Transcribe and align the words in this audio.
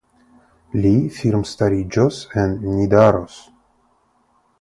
Li 0.85 0.93
firmstariĝos 1.17 2.21
en 2.45 2.57
Nidaros. 2.71 3.37